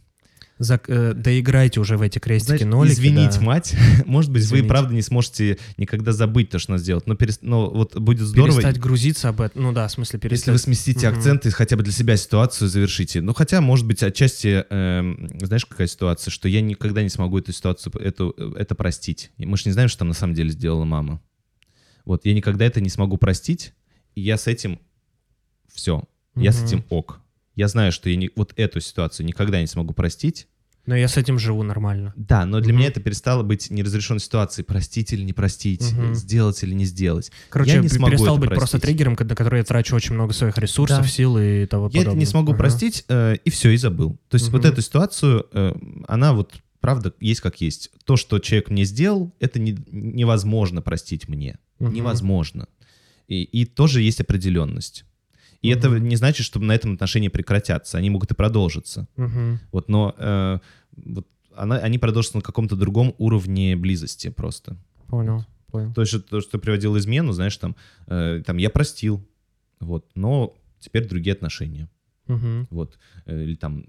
[0.60, 2.94] Зак- э, доиграйте уже в эти крестики, нолики.
[2.94, 3.42] извинить да.
[3.42, 3.76] мать.
[4.06, 4.62] Может быть, Извинить.
[4.62, 7.02] вы и правда не сможете никогда забыть то, что она сделала.
[7.08, 9.64] Но, перес- но вот будет здорово, Перестать грузиться об этом.
[9.64, 10.40] Ну да, в смысле перестать.
[10.48, 11.18] если вы сместите Мгм.
[11.18, 13.22] акцент и хотя бы для себя ситуацию завершите.
[13.22, 17.52] Ну, хотя, может быть, отчасти, эм, знаешь, какая ситуация, что я никогда не смогу эту
[17.52, 19.32] ситуацию, эту, это простить.
[19.40, 21.20] Мы же не знаем, что там на самом деле сделала мама.
[22.06, 23.74] Вот, я никогда это не смогу простить,
[24.14, 24.80] и я с этим
[25.74, 26.04] все.
[26.36, 27.22] Я с этим ок.
[27.56, 30.48] Я знаю, что я не, вот эту ситуацию никогда не смогу простить.
[30.86, 32.14] Но я с этим живу нормально.
[32.18, 32.80] Да, но для Мгм.
[32.80, 34.66] меня это перестало быть неразрешенной ситуацией.
[34.66, 36.14] Простить или не простить, Мгм.
[36.14, 37.32] сделать или не сделать.
[37.50, 38.82] Короче, Я не смогу перестал быть просто простить.
[38.82, 41.08] триггером, ко- на который я трачу очень много своих ресурсов, Да.
[41.08, 42.12] сил и того Я подобное.
[42.12, 42.58] это не смогу Ага.
[42.60, 44.20] простить, э, и все, и забыл.
[44.28, 44.72] То есть вот Мгм.
[44.74, 45.74] эту ситуацию, э,
[46.10, 47.90] она вот правда есть как есть.
[48.04, 51.60] То, что человек мне сделал, это не- невозможно простить мне.
[51.80, 51.94] Мгм.
[51.94, 52.68] Невозможно.
[53.30, 55.06] И, и тоже есть определенность.
[55.64, 57.98] И это не значит, что на этом отношения прекратятся.
[57.98, 59.08] Они могут и продолжиться.
[59.72, 60.60] Вот, но э,
[60.92, 64.78] вот она, они продолжатся на каком-то другом уровне близости просто.
[65.08, 65.94] Понял, понял.
[65.94, 67.76] То есть то, что ты приводил измену, знаешь, там,
[68.08, 69.26] э, там я простил,
[69.80, 71.90] вот, но теперь другие отношения.
[72.28, 72.68] Мгм.
[72.70, 72.98] Вот.
[73.26, 73.86] Э, Или там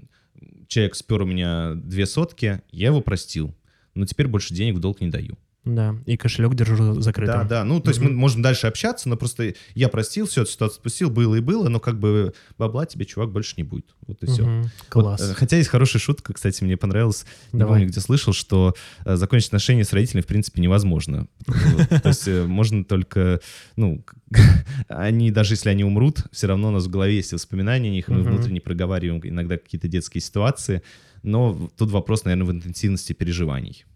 [0.69, 3.55] человек спер у меня две сотки, я его простил,
[3.95, 5.39] но теперь больше денег в долг не даю.
[5.65, 7.39] Да, и кошелек держу закрытым.
[7.41, 7.65] Да, да.
[7.65, 8.19] Ну, то есть мы Мгм.
[8.19, 11.99] можем дальше общаться, но просто я простил, все, ситуацию спустил, было и было, но как
[11.99, 13.95] бы бабла тебе, чувак, больше не будет.
[14.07, 14.43] Вот и все.
[14.45, 14.71] Мгм.
[14.91, 15.33] Класс.
[15.37, 17.25] хотя есть хорошая шутка, кстати, мне понравилась.
[17.53, 17.77] Не Давай.
[17.77, 18.75] помню, где слышал, что
[19.07, 21.29] э, закончить отношения с родителями, в принципе, невозможно.
[21.47, 21.89] Вот.
[22.03, 23.41] То есть э, можно только,
[23.77, 24.05] ну,
[24.89, 28.09] они, даже если они умрут, все равно у нас в голове есть воспоминания о них,
[28.09, 30.83] и мы внутренне проговариваем иногда какие-то детские ситуации.
[31.23, 33.87] Но тут вопрос, наверное, в интенсивности переживаний.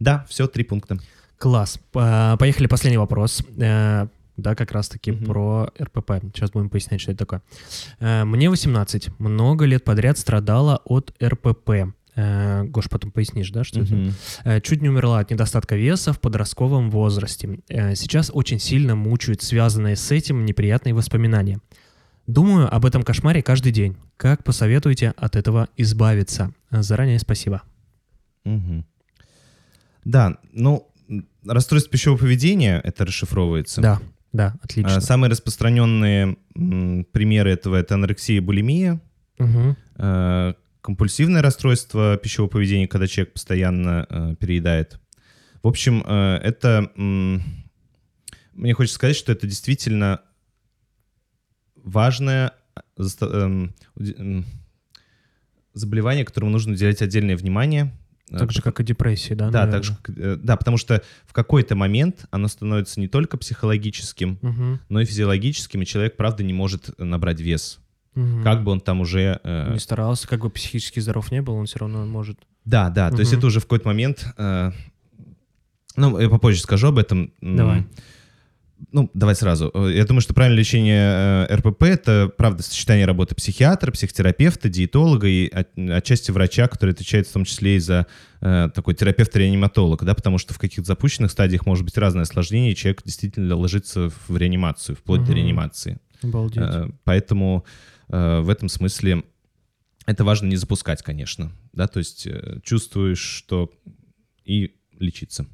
[0.00, 0.98] Да, все, три пункта.
[1.38, 1.78] Класс.
[1.92, 3.42] По- Поехали, последний вопрос.
[3.58, 5.24] Э, Да, как раз-таки Мгм.
[5.26, 6.14] про РПП.
[6.34, 7.42] Сейчас будем пояснять, что это такое.
[8.00, 9.10] Э, Мне 18.
[9.20, 11.94] Много лет подряд страдала от РПП.
[12.16, 13.94] Э, Гош, потом пояснишь, да, что это?
[13.94, 14.12] Мгм.
[14.44, 17.60] Э, Чуть не умерла от недостатка веса в подростковом возрасте.
[17.68, 21.60] Сейчас очень сильно мучают связанные с этим неприятные воспоминания.
[22.26, 23.96] Думаю об этом кошмаре каждый день.
[24.16, 26.52] Как посоветуете от этого избавиться?
[26.72, 27.62] Заранее спасибо.
[28.44, 28.84] Мгм.
[30.04, 30.90] Да, ну,
[31.46, 33.80] расстройство пищевого поведения, это расшифровывается.
[33.80, 34.00] Да,
[34.32, 34.96] да, отлично.
[34.96, 36.36] А, Самые распространенные
[37.12, 39.00] примеры этого— это анорексия и булимия.
[39.96, 45.00] Э, компульсивное расстройство пищевого поведения, когда человек постоянно э, переедает.
[45.62, 46.90] В общем, э, это...
[46.96, 50.20] Мне хочется сказать, что это действительно
[51.76, 52.52] важное
[52.96, 53.74] эм,
[55.72, 57.92] заболевание, которому нужно уделять отдельное внимание.
[58.30, 59.50] Э, Так же, как и депрессия, да?
[59.50, 59.72] да, наверное?
[59.72, 64.38] так же, как- э, да, потому что в какой-то момент оно становится не только психологическим,
[64.40, 67.80] Мгм, но и физиологическим, и человек, правда, не может набрать вес.
[68.14, 68.42] мгм.
[68.42, 69.40] Как бы он там уже...
[69.44, 72.38] э, Не старался, как бы психически здоров не был, он все равно может.
[72.64, 74.26] Да, да, то есть это уже в какой-то момент...
[74.38, 74.72] э,
[75.96, 77.30] Ну, я попозже скажу об этом.
[77.40, 77.84] Давай.
[78.92, 79.70] Ну, давай сразу.
[79.74, 85.26] Э, Я думаю, что правильное лечение э, РПП— это, правда, сочетание работы психиатра, психотерапевта, диетолога
[85.26, 88.06] и от- отчасти врача, который отвечает в том числе и за
[88.40, 92.76] э, такой терапевт-реаниматолог, да, потому что в каких-то запущенных стадиях может быть разное осложнение, и
[92.76, 95.34] человек действительно ложится в реанимацию, вплоть до Мгм.
[95.36, 95.98] реанимации.
[96.22, 96.62] Обалдеть.
[96.62, 97.64] Э, Поэтому
[98.10, 99.22] э, в этом смысле
[100.06, 103.70] это важно не запускать, конечно, да, то есть э, чувствуешь, что
[104.44, 105.46] и лечиться.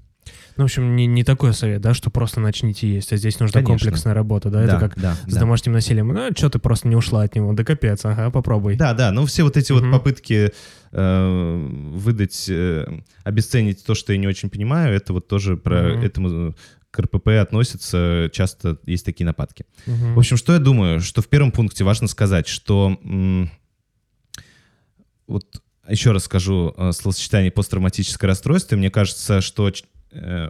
[0.56, 3.60] Ну, в общем, не, не такой совет, да, что просто начните есть, а здесь нужна
[3.60, 3.86] Конечно.
[3.86, 4.62] комплексная работа, да?
[4.62, 5.40] Это как да, с да.
[5.40, 6.08] домашним насилием.
[6.08, 7.52] Ну, что ты просто не ушла от него?
[7.52, 8.76] Да капец, ага, попробуй.
[8.76, 10.52] Да, да, ну все вот эти вот попытки
[10.92, 12.86] э, выдать, э,
[13.24, 16.54] обесценить то, что я не очень понимаю, это вот тоже про этому
[16.90, 19.64] к РПП относится, часто есть такие нападки.
[19.86, 22.98] В общем, что я думаю, что в первом пункте важно сказать, что
[25.26, 25.46] вот
[25.88, 28.76] еще раз скажу э, словосочетание посттравматическое расстройство.
[28.76, 29.72] Мне кажется, что э,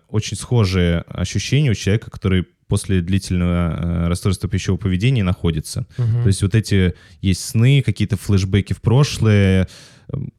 [0.09, 5.87] очень схожие ощущения у человека, который после длительного э, расстройства пищевого поведения находится.
[5.99, 6.23] Мгм.
[6.23, 9.69] То есть вот эти есть сны, какие-то флешбеки в прошлое,
[10.13, 10.33] эм,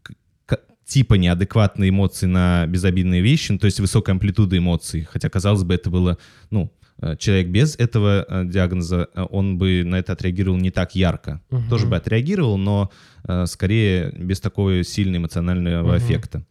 [0.85, 5.07] типа неадекватные эмоции на безобидные вещи, ну, то есть высокая амплитуда эмоций.
[5.09, 6.17] Хотя, казалось бы, это было,
[6.49, 10.95] ну, э, человек без этого э, диагноза, э, он бы на это отреагировал не так
[10.95, 11.41] ярко.
[11.49, 11.69] Мгм.
[11.69, 12.91] Тоже бы отреагировал, но
[13.27, 15.97] э, скорее без такого сильного эмоционального Мгм.
[15.97, 16.45] эффекта.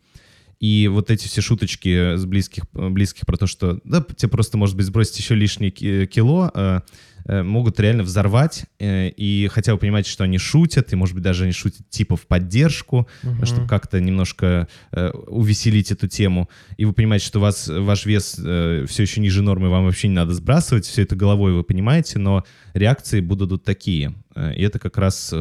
[0.61, 4.77] И вот эти все шуточки с близких, близких про то, что да, тебе просто, может
[4.77, 6.81] быть, сбросить еще лишние ки- кило, э,
[7.25, 8.67] э, могут реально взорвать.
[8.79, 12.17] э, И хотя вы понимаете, что они шутят, и, может быть, даже они шутят типа
[12.17, 13.47] в поддержку, Мгм.
[13.47, 16.51] чтобы как-то немножко э, увеселить эту тему.
[16.77, 20.15] И вы понимаете, что у вас ваш вес все еще ниже нормы, вам вообще не
[20.15, 20.85] надо сбрасывать.
[20.85, 22.45] Все это головой вы понимаете, но
[22.75, 24.15] реакции будут вот такие.
[24.37, 25.33] И это как раз...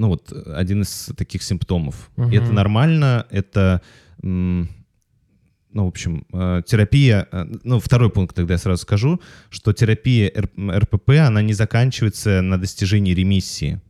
[0.00, 2.10] э, ну вот один из таких симптомов.
[2.16, 3.82] И это нормально, это,
[5.72, 10.32] ну, в общем, э, терапия, э, ну, второй пункт тогда я сразу скажу, что терапия
[10.58, 13.80] РПП, она не заканчивается на достижении ремиссии.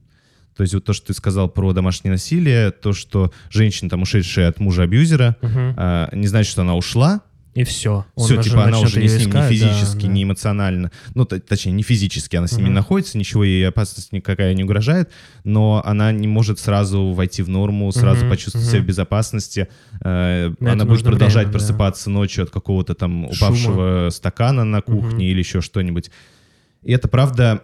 [0.56, 4.48] То есть вот то, что ты сказал про домашнее насилие, то, что женщина, там, ушедшая
[4.48, 7.22] от мужа-абьюзера, а, не значит, что она ушла,
[7.54, 8.06] И все.
[8.16, 12.36] все, типа она уже не с ним ни физически, ни эмоционально, ну, точнее, не физически
[12.36, 12.74] она с ними Мгм.
[12.74, 15.10] находится, ничего ей опасность никакая не угрожает,
[15.42, 18.72] но она не может сразу войти в норму, сразу Мгм, почувствовать мгм.
[18.72, 19.68] себя в безопасности.
[20.04, 21.58] Э, На она будет продолжать время, да.
[21.58, 23.48] просыпаться ночью от какого-то там Шума.
[23.48, 25.20] упавшего стакана на кухне Мгм.
[25.20, 26.10] или еще что-нибудь.
[26.84, 27.62] И это правда...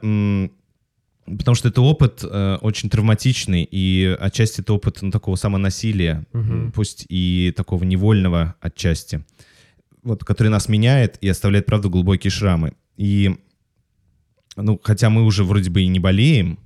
[1.27, 6.71] Потому что это опыт э, очень травматичный, и отчасти это опыт ну, такого самонасилия, м,
[6.73, 9.25] пусть и такого невольного отчасти
[10.07, 12.75] вот, который нас меняет и оставляет, правда, глубокие шрамы.
[12.97, 13.37] И,
[14.57, 16.59] ну, хотя мы уже вроде бы и не болеем,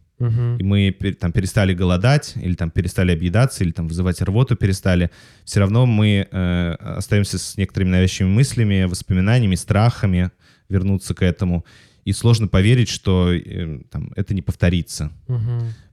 [0.58, 5.10] и мы там перестали голодать, или там перестали объедаться, или там вызывать рвоту перестали,
[5.46, 10.30] все равно мы э, остаемся с некоторыми навязчивыми мыслями, воспоминаниями, страхами
[10.68, 11.64] вернуться к этому.
[12.04, 15.10] И сложно поверить, что э, там, это не повторится.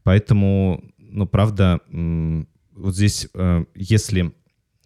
[0.04, 4.34] Поэтому, ну, правда, м, вот здесь, э, если,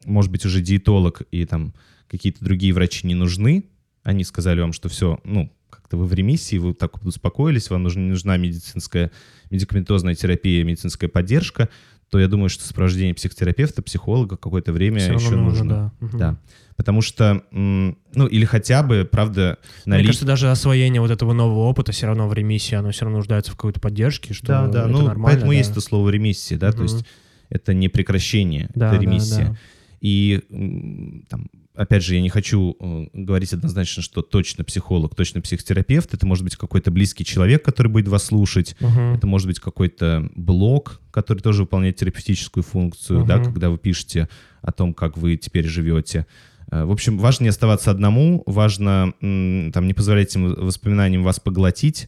[0.05, 1.73] может быть, уже диетолог и там
[2.11, 3.63] какие-то другие врачи не нужны,
[4.03, 8.01] они сказали вам, что все, ну, как-то вы в ремиссии, вы так успокоились, вам нужна,
[8.01, 9.11] нужна медицинская,
[9.49, 11.69] медикаментозная терапия, медицинская поддержка,
[12.09, 15.69] то я думаю, что сопровождение психотерапевта, психолога какое-то время равно еще нужно, нужно.
[15.69, 15.91] да.
[16.05, 16.17] Мгм.
[16.17, 16.39] Да.
[16.75, 20.07] Потому что, ну, или хотя бы, правда, Мне налить...
[20.07, 23.51] кажется, даже освоение вот этого нового опыта все равно в ремиссии, оно все равно нуждается
[23.53, 25.57] в какой-то поддержке, что Да, да, это ну, нормально, поэтому да.
[25.57, 26.83] есть это слово ремиссия, да, то Мгм.
[26.95, 27.05] есть
[27.49, 29.45] это не прекращение, Да, это да, ремиссия.
[29.45, 29.57] да.
[30.01, 35.41] И м, там, опять же, я не хочу э, говорить однозначно, что точно психолог, точно
[35.41, 36.13] психотерапевт.
[36.13, 38.75] Это может быть какой-то близкий человек, который будет вас слушать.
[38.79, 39.15] Мгм.
[39.15, 43.45] Это может быть какой-то блог, который тоже выполняет терапевтическую функцию, да, Мгм.
[43.45, 44.29] когда вы пишете
[44.61, 46.25] о том, как вы теперь живете.
[46.71, 52.07] Э, В общем, важно не оставаться одному, важно там, не позволять этим воспоминаниям вас поглотить.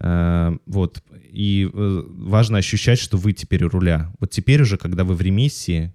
[0.00, 1.02] Э, Вот.
[1.30, 4.10] И важно ощущать, что вы теперь у руля.
[4.18, 5.92] Вот теперь уже, когда вы в ремиссии,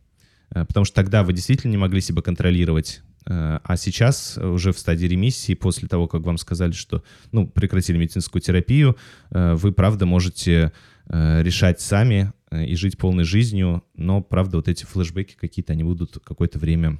[0.54, 5.08] потому что тогда вы действительно не могли себя контролировать, э, а сейчас уже в стадии
[5.08, 8.98] ремиссии, после того, как вам сказали, что ну, прекратили медицинскую терапию,
[9.32, 10.72] э, вы, правда, можете
[11.08, 15.84] э, решать сами, э, и жить полной жизнью, но, правда, вот эти флешбеки какие-то, они
[15.84, 17.00] будут какое-то время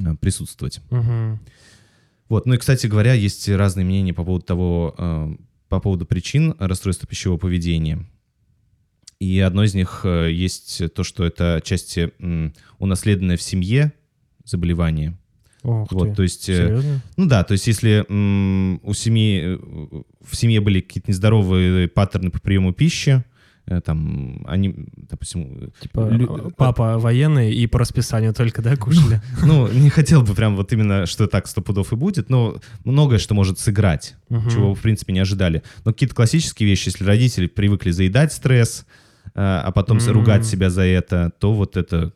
[0.00, 0.80] э, присутствовать.
[0.90, 1.40] Мгм.
[2.28, 5.36] Вот, ну и, кстати говоря, есть разные мнения по поводу того, э,
[5.68, 8.06] по поводу причин расстройства пищевого поведения.
[9.20, 12.12] И одно из них э, есть то, что это отчасти
[12.78, 13.92] унаследованное в семье
[14.44, 15.18] заболевание.
[15.64, 16.14] Ох Вот, ты.
[16.14, 17.02] то есть, э, Серьезно?
[17.16, 19.58] ну да, то есть если у семьи, э,
[20.24, 23.24] в семье были какие-то нездоровые паттерны по приему пищи,
[23.84, 29.20] там, они, допустим, Типа лю- папа военный и по расписанию только, да, кушали?
[29.44, 33.18] ну, не хотел бы прям вот именно, что так сто пудов и будет, но многое,
[33.18, 35.62] что может сыграть, чего, в принципе, не ожидали.
[35.84, 38.86] Но какие-то классические вещи, если родители привыкли заедать стресс,
[39.40, 40.12] а потом М.
[40.12, 42.12] ругать себя за это, то вот это,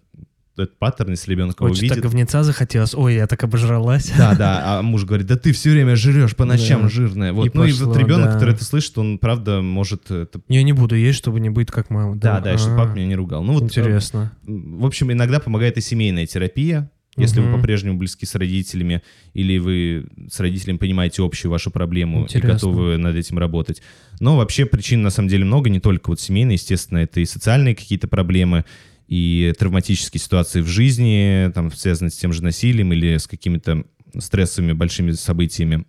[0.57, 2.03] этот паттерн, если ребенок его Очень так видит...
[2.03, 2.95] говнеца захотелось.
[2.95, 4.13] Ой, я так обожралась.
[4.19, 6.89] Да, да, а муж говорит, да ты все время жрешь по ночам Да.
[6.89, 7.33] жирная.
[7.33, 7.47] Вот.
[7.47, 8.33] И ну и пошло, вот ребенок, да.
[8.35, 10.11] который это слышит, он, правда, может...
[10.11, 10.41] Это...
[10.49, 12.17] Я не буду есть, чтобы не быть как мама.
[12.17, 13.43] Да, да, и чтобы А, папа меня не ругал.
[13.45, 14.33] Ну вот, Интересно.
[14.47, 17.57] э, в общем, иногда помогает и семейная терапия, если вы Мгм.
[17.59, 19.03] по-прежнему близки с родителями,
[19.35, 22.49] или вы с родителями понимаете общую вашу проблему Интересно.
[22.49, 23.83] и готовы над этим работать.
[24.19, 27.75] Но вообще причин на самом деле много, не только вот семейные, естественно, это и социальные
[27.75, 28.65] какие-то проблемы,
[29.09, 33.85] и травматические ситуации в жизни, там, связанные с тем же насилием или с какими-то
[34.19, 35.85] стрессовыми большими событиями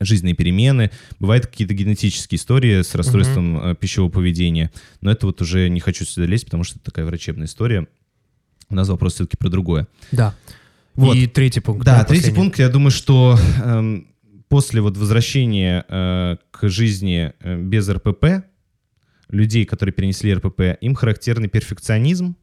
[0.00, 5.68] жизненные перемены, бывают какие-то генетические истории с расстройством э, пищевого поведения, но это вот уже
[5.68, 7.86] не хочу сюда лезть, потому что это такая врачебная история.
[8.72, 9.86] У нас вопрос все-таки про другое.
[10.10, 10.34] Да.
[10.94, 11.14] Вот.
[11.14, 11.84] И третий пункт.
[11.84, 12.36] Да, третий последний.
[12.36, 14.08] пункт, я думаю, что эм,
[14.48, 18.44] после вот возвращения э, к жизни э, без РПП,
[19.28, 22.36] людей, которые перенесли РПП, им характерный перфекционизм,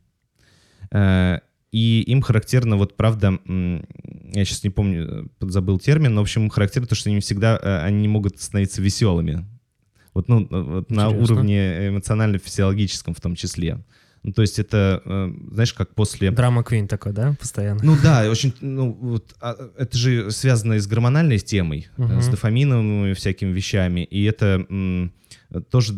[0.92, 1.40] э,
[1.72, 6.50] и им характерно, вот правда, я сейчас не помню, э, подзабыл термин, но, в общем,
[6.50, 9.46] характерно то, что они всегда, э, они не могут становиться веселыми.
[10.14, 13.80] Вот, ну, вот на уровне эмоционально-физиологическом в том числе.
[14.24, 16.32] Ну, то есть это, э, знаешь, как после...
[16.32, 17.80] Драма Квин такой, да, постоянно?
[17.84, 22.02] Ну да, и очень, ну вот, а, это же связано и с гормональной темой, э,
[22.04, 22.22] Мгм.
[22.22, 25.14] с дофаминовыми всякими вещами, и это м,
[25.70, 25.94] тоже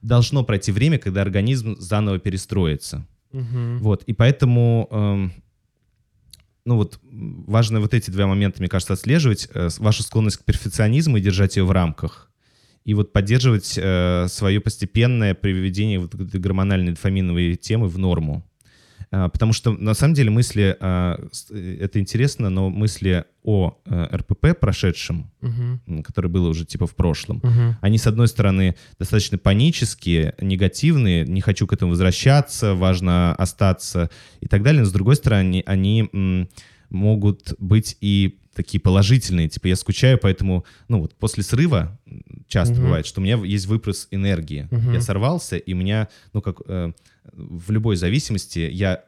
[0.00, 3.04] должно пройти время, когда организм заново перестроится.
[3.32, 3.78] Мгм.
[3.80, 5.32] Вот, и поэтому, эм,
[6.64, 11.16] ну вот, важно вот эти два момента, мне кажется, отслеживать, э, вашу склонность к перфекционизму
[11.16, 12.29] и держать ее в рамках,
[12.84, 18.44] и вот поддерживать э, свое постепенное приведение вот гормональной дофаминовой темы в норму.
[19.12, 21.18] А, Потому что на самом деле мысли, а,
[21.50, 26.94] э, это интересно, но мысли о э, РПП прошедшем, м, которое было уже типа в
[26.94, 27.76] прошлом, Мгм.
[27.80, 34.46] они, с одной стороны, достаточно панические, негативные, не хочу к этому возвращаться, важно остаться и
[34.46, 34.82] так далее.
[34.82, 36.48] Но, с другой стороны, они
[36.90, 41.98] могут быть и такие положительные, типа я скучаю, поэтому, ну вот после срыва
[42.48, 42.84] часто Мгм.
[42.84, 44.68] бывает, что у меня есть выпрос энергии.
[44.70, 44.92] Мгм.
[44.92, 46.92] Я сорвался, и у меня, ну как э,
[47.32, 49.04] в любой зависимости, я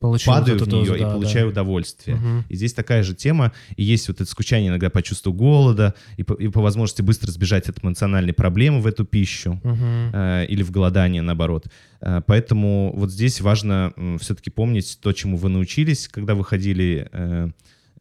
[0.00, 1.50] Получил падаю вот в нее дозу, и да, получаю да.
[1.52, 2.16] удовольствие.
[2.16, 2.44] Мгм.
[2.50, 6.22] И здесь такая же тема, и есть вот это скучание иногда по чувству голода, и
[6.22, 10.10] по, и по возможности быстро сбежать от эмоциональной проблемы в эту пищу, Мгм.
[10.12, 11.68] э, или в голодание, наоборот.
[12.02, 17.48] Э, поэтому вот здесь важно все-таки помнить то, чему вы научились, когда выходили э,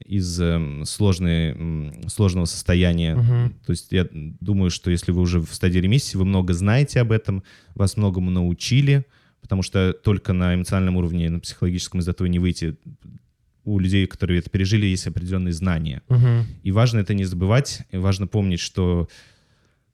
[0.05, 3.15] из э, сложной, сложного состояния.
[3.15, 3.53] Мгм.
[3.65, 7.11] То есть я думаю, что если вы уже в стадии ремиссии, вы много знаете об
[7.11, 7.43] этом,
[7.75, 9.05] вас многому научили,
[9.41, 12.77] потому что только на эмоциональном уровне, на психологическом из этого не выйти.
[13.65, 16.01] У людей, которые это пережили, есть определенные знания.
[16.09, 16.45] Мгм.
[16.63, 19.07] И важно это не забывать, и важно помнить, что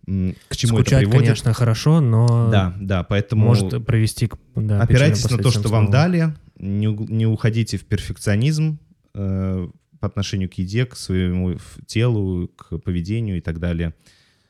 [0.06, 1.22] к чему Скучать, это приводит.
[1.22, 5.91] конечно, хорошо, но Да, да, поэтому может привести к да, опирайтесь на то, что вам
[5.91, 8.80] дали, не, не уходите в перфекционизм
[9.13, 9.67] э,
[10.00, 13.94] по отношению к еде, к своему телу, к поведению и так далее.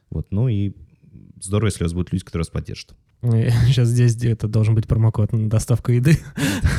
[0.10, 0.74] Вот, ну и
[1.42, 2.96] здорово, если у вас будут люди, которые вас поддержат.
[3.22, 6.18] Сейчас здесь это должен быть промокод на доставку еды.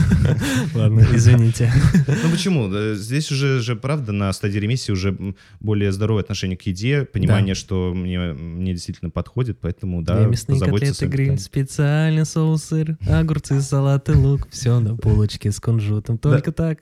[0.75, 1.73] Ладно, извините.
[2.07, 2.95] Ну почему?
[2.95, 5.17] Здесь уже же, правда, на стадии ремиссии уже
[5.61, 10.61] более здоровое отношение к еде, понимание, что мне, мне действительно подходит, поэтому, да, Две мясные
[10.61, 14.49] котлеты гриль, специальный соус, сыр, огурцы, салат и лук.
[14.51, 16.19] Все на булочке с кунжутом.
[16.19, 16.79] Только так.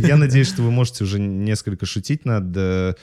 [0.00, 2.96] Я надеюсь, что вы можете уже несколько шутить над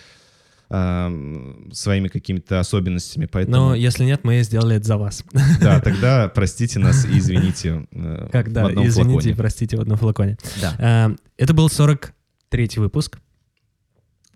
[0.70, 3.56] э, своими какими-то особенностями, поэтому...
[3.58, 5.24] Но если нет, мы сделали это за вас.
[5.62, 9.36] Да, тогда простите нас и извините э, в Когда, одном извините, флаконе.
[9.36, 10.38] простите, в одном флаконе.
[10.62, 10.76] Да.
[10.80, 13.20] А, Это был 43-й выпуск.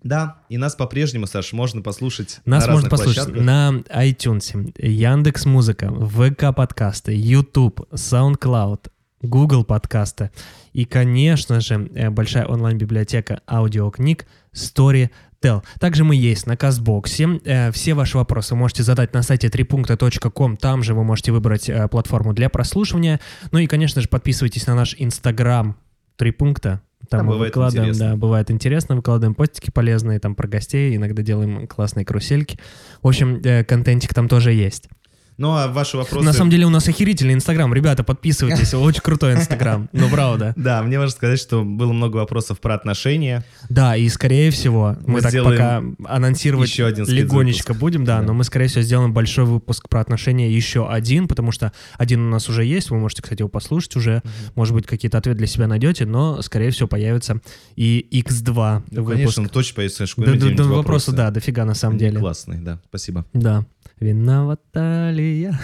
[0.02, 3.44] да, и нас по-прежнему, Саш, можно послушать Нас на можно послушать площадках.
[3.44, 8.88] на iTunes, Яндекс Музыка, ВК подкасты, YouTube, SoundCloud,
[9.24, 10.30] Google подкасты
[10.72, 15.62] и, конечно же, э, большая онлайн-библиотека аудиокниг Storytel.
[15.80, 17.40] Также мы есть на Казбоксе.
[17.44, 20.56] Э, все ваши вопросы можете задать на сайте трипункта.ком.
[20.56, 23.20] Там же вы можете выбрать э, платформу для прослушивания.
[23.50, 25.76] Ну и, конечно же, подписывайтесь на наш Инстаграм
[26.16, 26.80] Три пункта.
[27.08, 28.10] Там, Там мы бывает выкладываем, интересно.
[28.10, 32.56] да, бывает интересно, выкладываем постики полезные, там про гостей, иногда делаем классные карусельки.
[33.02, 34.88] В общем, контентик там тоже есть.
[35.36, 36.24] Ну, а ваши вопросы...
[36.24, 37.72] На самом деле у нас охерительный Инстаграм.
[37.74, 39.88] Ребята, подписывайтесь, очень крутой Инстаграм.
[39.92, 40.52] Ну, правда.
[40.56, 43.44] Да, мне важно сказать, что было много вопросов про отношения.
[43.68, 48.26] Да, и скорее всего, мы, Мы так пока анонсировать еще один легонечко будем, да, Да.
[48.26, 52.30] но мы, скорее всего, сделаем большой выпуск про отношения еще один, потому что один у
[52.30, 54.22] нас уже есть, вы можете, кстати, его послушать уже,
[54.54, 57.40] может быть, какие-то ответы для себя найдете, но, скорее всего, появится
[57.76, 59.16] и X2 Ну, выпуск.
[59.16, 60.06] конечно, он точно появится.
[60.16, 60.68] Да, да, вопросы.
[60.70, 62.20] вопросы, да, дофига на самом Они деле.
[62.20, 63.24] Классный, да, спасибо.
[63.32, 63.64] Да.
[64.00, 65.58] Виновата ли я?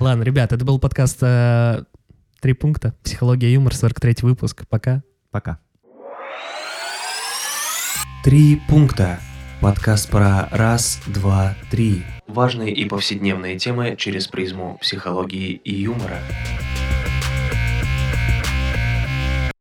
[0.00, 1.84] Ладно, ребят, это был подкаст э,
[2.40, 2.94] «Три пункта».
[3.02, 4.64] Психология и юмор, 43 выпуск.
[4.68, 5.02] Пока.
[5.30, 5.58] Пока.
[8.24, 9.20] Три пункта.
[9.60, 12.02] Подкаст про раз, два, три.
[12.26, 16.18] Важные и повседневные темы через призму психологии и юмора.